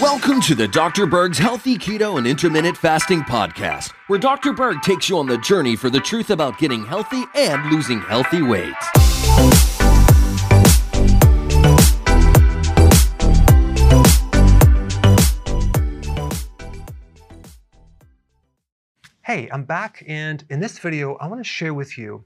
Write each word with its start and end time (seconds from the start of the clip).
Welcome 0.00 0.40
to 0.42 0.54
the 0.54 0.68
Dr. 0.70 1.06
Berg's 1.06 1.38
Healthy 1.38 1.76
Keto 1.76 2.18
and 2.18 2.26
Intermittent 2.26 2.76
Fasting 2.76 3.22
Podcast, 3.22 3.90
where 4.06 4.18
Dr. 4.20 4.52
Berg 4.52 4.80
takes 4.82 5.08
you 5.08 5.18
on 5.18 5.26
the 5.26 5.38
journey 5.38 5.74
for 5.74 5.90
the 5.90 5.98
truth 5.98 6.30
about 6.30 6.56
getting 6.58 6.84
healthy 6.84 7.24
and 7.34 7.68
losing 7.72 8.00
healthy 8.00 8.42
weight. 8.42 8.74
Hey, 19.22 19.48
I'm 19.50 19.64
back, 19.64 20.04
and 20.06 20.44
in 20.48 20.60
this 20.60 20.78
video, 20.78 21.16
I 21.16 21.26
want 21.26 21.40
to 21.40 21.44
share 21.44 21.74
with 21.74 21.98
you 21.98 22.24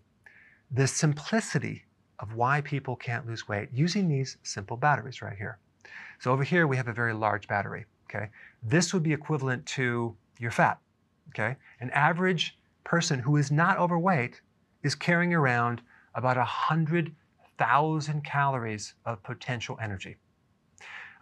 the 0.70 0.86
simplicity 0.86 1.84
of 2.20 2.34
why 2.34 2.60
people 2.60 2.96
can't 2.96 3.26
lose 3.26 3.48
weight 3.48 3.68
using 3.72 4.08
these 4.08 4.36
simple 4.42 4.76
batteries 4.76 5.22
right 5.22 5.36
here. 5.36 5.58
So 6.20 6.32
over 6.32 6.42
here, 6.42 6.66
we 6.66 6.76
have 6.76 6.88
a 6.88 6.92
very 6.92 7.14
large 7.14 7.46
battery, 7.46 7.86
okay? 8.04 8.30
This 8.62 8.92
would 8.92 9.02
be 9.02 9.12
equivalent 9.12 9.64
to 9.66 10.16
your 10.38 10.50
fat, 10.50 10.78
okay? 11.30 11.56
An 11.80 11.90
average 11.90 12.58
person 12.84 13.20
who 13.20 13.36
is 13.36 13.50
not 13.50 13.78
overweight 13.78 14.40
is 14.82 14.94
carrying 14.94 15.34
around 15.34 15.82
about 16.14 16.36
100,000 16.36 18.24
calories 18.24 18.94
of 19.04 19.22
potential 19.22 19.78
energy. 19.80 20.16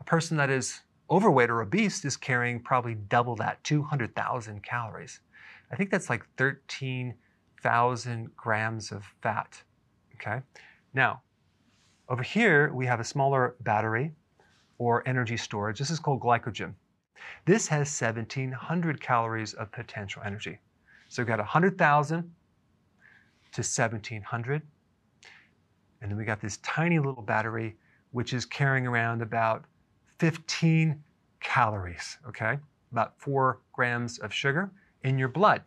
A 0.01 0.05
person 0.05 0.37
that 0.37 0.51
is 0.51 0.81
overweight 1.11 1.51
or 1.51 1.63
obese 1.63 2.05
is 2.05 2.17
carrying 2.17 2.61
probably 2.61 2.95
double 2.95 3.37
that, 3.37 3.63
200,000 3.65 4.63
calories. 4.63 5.21
I 5.71 5.77
think 5.77 5.91
that's 5.91 6.09
like 6.09 6.25
13,000 6.37 8.37
grams 8.37 8.93
of 8.93 9.05
fat, 9.23 9.63
okay? 10.15 10.43
Now, 10.97 11.21
over 12.09 12.23
here, 12.23 12.73
we 12.73 12.87
have 12.87 13.01
a 13.01 13.05
smaller 13.05 13.55
battery 13.61 14.15
or 14.79 15.07
energy 15.07 15.37
storage. 15.37 15.79
This 15.79 15.91
is 15.91 15.99
called 16.01 16.21
glycogen. 16.21 16.73
This 17.45 17.69
has 17.69 17.89
1,700 18.01 18.99
calories 18.99 19.53
of 19.53 19.71
potential 19.73 20.23
energy. 20.25 20.59
So 21.11 21.21
we've 21.21 21.29
got 21.29 21.39
100,000 21.39 22.23
to 22.23 23.61
1,700. 23.61 24.63
And 26.01 26.11
then 26.11 26.17
we 26.17 26.25
got 26.25 26.41
this 26.41 26.57
tiny 26.59 26.99
little 26.99 27.23
battery, 27.23 27.77
which 28.13 28.33
is 28.33 28.47
carrying 28.47 28.87
around 28.87 29.21
about 29.21 29.67
15 30.19 31.03
calories, 31.41 32.17
okay? 32.27 32.59
About 32.91 33.21
four 33.21 33.61
grams 33.75 34.19
of 34.21 34.33
sugar 34.33 34.71
in 35.05 35.19
your 35.19 35.29
blood. 35.29 35.61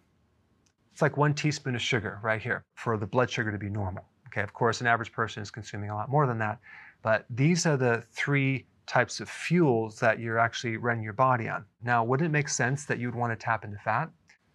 It's 0.91 1.03
like 1.03 1.17
one 1.17 1.35
teaspoon 1.35 1.75
of 1.75 1.81
sugar 1.83 2.19
right 2.23 2.41
here 2.41 2.63
for 2.73 2.97
the 2.97 3.05
blood 3.05 3.29
sugar 3.29 3.51
to 3.51 3.59
be 3.59 3.69
normal. 3.69 4.05
Okay, 4.29 4.41
of 4.41 4.53
course, 4.53 4.79
an 4.79 4.85
average 4.85 5.11
person 5.11 5.41
is 5.41 5.49
consuming 5.49 5.89
a 5.89 5.95
lot 5.95 6.07
more 6.09 6.27
than 6.27 6.37
that, 6.37 6.59
but 7.01 7.25
these 7.31 7.65
are 7.65 7.77
the 7.77 8.03
three 8.11 8.67
types 8.85 9.19
of 9.19 9.27
fuels 9.27 9.99
that 9.99 10.19
you're 10.19 10.37
actually 10.37 10.77
running 10.77 11.03
your 11.03 11.13
body 11.13 11.49
on. 11.49 11.65
Now, 11.81 12.03
wouldn't 12.03 12.27
it 12.27 12.31
make 12.31 12.47
sense 12.47 12.85
that 12.85 12.99
you'd 12.99 13.15
want 13.15 13.31
to 13.31 13.35
tap 13.35 13.63
into 13.63 13.77
fat? 13.77 14.09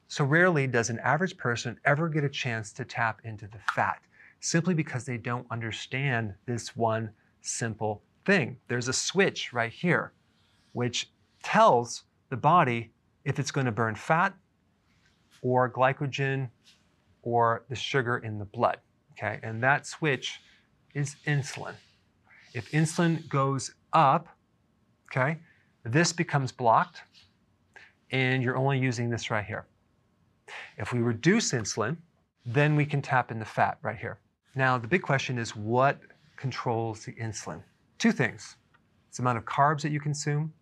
So 0.07 0.25
rarely 0.25 0.69
does 0.69 0.91
an 0.91 1.01
average 1.01 1.37
person 1.37 1.77
ever 1.85 2.09
get 2.09 2.23
a 2.23 2.29
chance 2.29 2.73
to 2.75 2.85
tap 2.85 3.21
into 3.25 3.49
the 3.49 3.59
fat, 3.75 3.99
simply 4.39 4.75
because 4.75 5.05
they 5.05 5.17
don't 5.17 5.47
understand 5.51 6.35
this 6.47 6.77
one 6.77 7.11
simple 7.43 8.03
thing. 8.25 8.57
There's 8.69 8.87
a 8.87 8.93
switch 8.93 9.53
right 9.53 9.73
here, 9.73 10.13
which 10.73 11.11
tells 11.43 12.05
the 12.31 12.37
body 12.37 12.93
if 13.25 13.41
it's 13.41 13.51
going 13.51 13.67
to 13.67 13.73
burn 13.73 13.97
fat 13.97 14.35
or 15.43 15.69
glycogen 15.69 16.49
or 17.23 17.65
the 17.69 17.75
sugar 17.75 18.19
in 18.19 18.39
the 18.39 18.45
blood 18.45 18.79
okay? 19.17 19.41
And 19.43 19.63
that 19.63 19.87
switch 19.87 20.41
is 20.95 21.17
insulin. 21.27 21.75
If 22.55 22.71
insulin 22.71 23.29
goes 23.29 23.75
up, 23.93 24.29
okay, 25.11 25.39
this 25.85 26.13
becomes 26.13 26.53
blocked 26.53 27.03
and 28.11 28.43
you're 28.43 28.57
only 28.57 28.79
using 28.79 29.11
this 29.11 29.31
right 29.31 29.45
here. 29.45 29.67
If 30.79 30.93
we 30.93 31.01
reduce 31.01 31.53
insulin, 31.53 31.97
then 32.47 32.77
we 32.77 32.85
can 32.85 33.03
tap 33.03 33.31
into 33.31 33.45
fat 33.45 33.79
right 33.83 33.97
here. 33.97 34.19
Now, 34.55 34.79
the 34.79 34.87
big 34.87 35.03
question 35.03 35.39
is 35.39 35.57
what 35.57 36.01
controls 36.37 37.05
the 37.05 37.13
insulin? 37.13 37.63
Two 37.99 38.13
things. 38.13 38.57
It's 39.09 39.19
the 39.19 39.23
amount 39.23 39.39
of 39.39 39.45
carbs 39.45 39.83
that 39.83 39.91
you 39.91 40.01
consume 40.01 40.53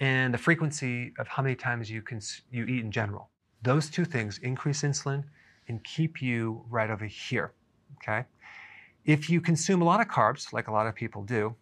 and 0.00 0.34
the 0.34 0.38
frequency 0.38 1.14
of 1.18 1.28
how 1.28 1.42
many 1.42 1.54
times 1.54 1.90
you, 1.90 2.02
cons- 2.02 2.42
you 2.50 2.64
eat 2.64 2.84
in 2.84 2.90
general. 2.90 3.30
Those 3.62 3.88
two 3.88 4.04
things 4.04 4.38
increase 4.38 4.82
insulin 4.82 5.24
and 5.68 5.82
keep 5.84 6.20
you 6.20 6.64
right 6.68 6.90
over 6.90 7.06
here 7.06 7.52
okay? 8.02 8.24
If 9.04 9.28
you 9.28 9.40
consume 9.40 9.82
a 9.82 9.84
lot 9.84 10.00
of 10.00 10.08
carbs, 10.08 10.52
like 10.52 10.68
a 10.68 10.72
lot 10.72 10.86
of 10.86 10.94
people 10.94 11.22
do, 11.22 11.54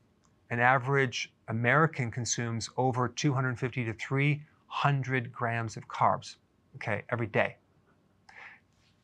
an 0.51 0.61
average 0.61 1.33
American 1.49 2.11
consumes 2.11 2.69
over 2.77 3.09
250 3.09 3.85
to 3.85 3.93
300 3.95 5.33
grams 5.33 5.77
of 5.77 5.89
carbs, 5.89 6.37
okay, 6.77 7.03
every 7.11 7.27
day. 7.27 7.57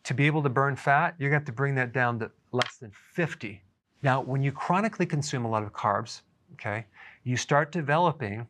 To 0.05 0.15
be 0.15 0.27
able 0.27 0.43
to 0.43 0.49
burn 0.49 0.77
fat, 0.77 1.19
to 1.19 1.31
have 1.31 1.45
to 1.45 1.53
bring 1.53 1.75
that 1.77 1.93
down 1.93 2.19
to 2.21 2.31
less 2.53 2.77
than 2.77 2.93
50. 3.15 3.63
Now, 4.03 4.21
when 4.21 4.43
you 4.43 4.53
chronically 4.53 5.07
consume 5.07 5.45
a 5.45 5.51
lot 5.51 5.63
of 5.63 5.73
carbs, 5.73 6.23
okay, 6.53 6.87
you 7.25 7.37
start 7.37 7.73
developing 7.73 8.47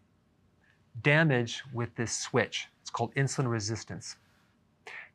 damage 1.03 1.63
with 1.73 1.95
this 1.95 2.17
switch. 2.17 2.69
It's 2.81 2.91
called 2.91 3.15
insulin 3.15 3.51
resistance. 3.51 4.17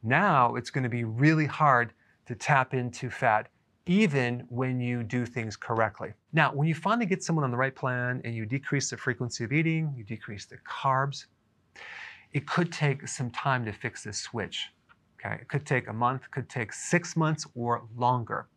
Now 0.03 0.55
it's 0.55 0.69
going 0.69 0.83
to 0.83 0.89
be 0.89 1.03
really 1.03 1.45
hard 1.45 1.93
to 2.25 2.35
tap 2.35 2.73
into 2.73 3.09
fat 3.09 3.49
even 3.85 4.45
when 4.49 4.79
you 4.79 5.03
do 5.03 5.25
things 5.25 5.55
correctly. 5.55 6.13
Now, 6.33 6.53
when 6.53 6.67
you 6.67 6.75
finally 6.75 7.05
get 7.05 7.23
someone 7.23 7.43
on 7.43 7.51
the 7.51 7.57
right 7.57 7.75
plan 7.75 8.21
and 8.23 8.35
you 8.35 8.45
decrease 8.45 8.89
the 8.89 8.97
frequency 8.97 9.43
of 9.43 9.51
eating, 9.51 9.93
you 9.97 10.03
decrease 10.03 10.45
the 10.45 10.57
carbs, 10.57 11.25
it 12.33 12.47
could 12.47 12.71
take 12.71 13.07
some 13.07 13.31
time 13.31 13.65
to 13.65 13.73
fix 13.73 14.03
this 14.03 14.19
switch. 14.19 14.67
Okay, 15.19 15.35
it 15.35 15.47
could 15.47 15.65
take 15.65 15.87
a 15.87 15.93
month, 15.93 16.29
could 16.31 16.49
take 16.49 16.73
six 16.73 17.15
months 17.15 17.45
or 17.55 17.83
longer. 17.95 18.47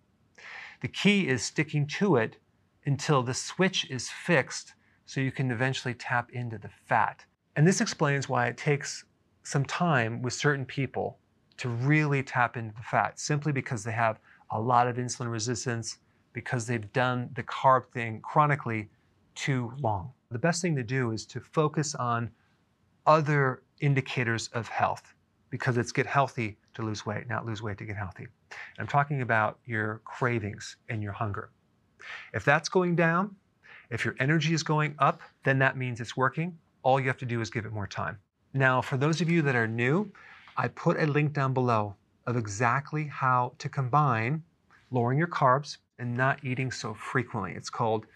The 0.81 0.89
key 0.89 1.29
is 1.29 1.43
sticking 1.43 1.87
to 1.99 2.17
it 2.17 2.37
until 2.87 3.23
the 3.23 3.35
switch 3.35 3.91
is 3.91 4.09
fixed 4.09 4.75
so 5.06 5.21
you 5.21 5.33
can 5.33 5.51
eventually 5.51 5.95
tap 5.95 6.31
into 6.33 6.59
the 6.59 6.71
fat. 6.87 7.25
And 7.56 7.67
this 7.67 7.81
explains 7.81 8.29
why 8.29 8.47
it 8.47 8.56
takes 8.56 9.05
some 9.43 9.65
time 9.65 10.23
with 10.23 10.33
certain 10.33 10.65
people 10.65 11.19
to 11.59 11.69
really 11.69 12.23
tap 12.23 12.56
into 12.56 12.75
the 12.75 12.83
fat, 12.83 13.21
simply 13.21 13.53
because 13.53 13.85
they 13.85 13.93
have 13.93 14.19
a 14.54 14.60
lot 14.60 14.88
of 14.88 14.97
insulin 14.97 15.31
resistance 15.31 15.98
because 16.32 16.66
they've 16.66 16.92
done 16.92 17.28
the 17.34 17.42
carb 17.42 17.87
thing 17.92 18.20
chronically 18.22 18.88
too 19.34 19.72
long. 19.81 20.10
The 20.31 20.38
best 20.38 20.62
thing 20.62 20.75
to 20.76 20.82
do 20.82 21.10
is 21.10 21.26
to 21.26 21.41
focus 21.41 21.94
on 21.94 22.31
other 23.06 23.62
indicators 23.81 24.48
of 24.48 24.69
health 24.69 25.14
because 25.50 25.76
it's 25.76 25.93
get 25.93 26.06
healthy 26.06 26.56
to 26.75 26.82
lose 26.82 27.04
weight, 27.04 27.28
not 27.28 27.44
lose 27.44 27.62
weight 27.62 27.78
to 27.78 27.84
get 27.84 27.97
healthy. 27.97 28.26
I'm 28.78 28.87
talking 28.87 29.22
about 29.22 29.59
your 29.66 30.00
cravings 30.04 30.76
and 30.88 31.03
your 31.03 31.12
hunger. 31.12 31.50
If 32.32 32.44
that's 32.44 32.69
going 32.69 32.97
down, 32.97 33.37
if 33.91 34.04
your 34.04 34.14
energy 34.19 34.54
is 34.54 34.62
going 34.62 34.94
up, 34.98 35.20
then 35.44 35.59
that 35.59 35.76
means 35.76 36.00
it's 36.00 36.16
working. 36.16 36.56
All 36.82 36.98
you 36.98 37.06
have 37.06 37.19
to 37.19 37.26
do 37.26 37.41
is 37.41 37.50
give 37.50 37.66
it 37.66 37.72
more 37.72 37.87
time. 37.87 38.19
Now, 38.53 38.81
for 38.81 38.97
those 38.97 39.20
of 39.20 39.28
you 39.28 39.43
that 39.43 39.54
are 39.54 39.69
new, 39.69 40.10
I 40.56 40.69
put 40.69 41.00
a 41.00 41.06
link 41.06 41.32
down 41.32 41.54
below 41.54 41.97
of 42.27 42.37
exactly 42.37 43.06
how 43.06 43.53
to 43.59 43.69
combine 43.69 44.43
lowering 44.91 45.19
your 45.19 45.29
carbs 45.29 45.79
and 45.99 46.17
not 46.17 46.43
eating 46.44 46.71
so 46.71 46.94
frequently. 46.94 47.53
It's 47.53 47.71
called 47.71 48.06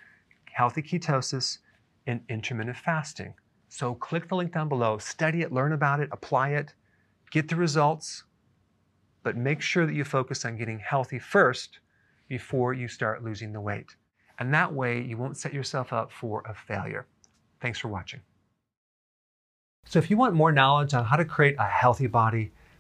healthy 0.53 0.83
ketosis 0.83 1.59
and 2.07 2.21
intermittent 2.29 2.77
fasting. 2.77 3.35
So 3.69 3.95
click 3.95 4.29
the 4.29 4.35
link 4.35 4.53
down 4.53 4.69
below, 4.69 4.99
study 4.99 5.43
it, 5.43 5.53
learn 5.53 5.73
about 5.73 6.01
it, 6.01 6.09
apply 6.11 6.51
it, 6.51 6.75
get 7.31 7.49
the 7.49 7.57
results, 7.57 8.25
but 9.23 9.37
make 9.37 9.61
sure 9.61 9.85
that 9.87 9.95
you 9.95 10.05
focus 10.05 10.45
on 10.45 10.57
getting 10.57 10.79
healthy 10.79 11.19
first 11.19 11.81
before 12.29 12.73
you 12.73 12.89
start 12.89 13.23
losing 13.23 13.53
the 13.53 13.61
weight. 13.61 13.97
And 14.39 14.55
that 14.55 14.73
way 14.73 15.03
you 15.03 15.17
won't 15.17 15.37
set 15.37 15.53
yourself 15.53 15.93
up 15.93 16.11
for 16.11 16.43
a 16.47 16.55
failure. 16.55 17.07
Thanks 17.61 17.79
for 17.79 17.89
watching. 17.89 18.21
So 19.85 19.99
if 19.99 20.11
you 20.11 20.17
want 20.17 20.35
more 20.35 20.53
knowledge 20.53 20.95
on 20.95 21.05
how 21.05 21.17
to 21.17 21.25
create 21.25 21.57
a 21.59 21.67
healthy 21.67 22.07
body, 22.07 22.53